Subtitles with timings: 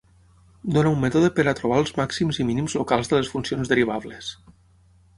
[0.77, 4.35] Dona un mètode per a trobar els màxims i mínims locals de les funcions derivables.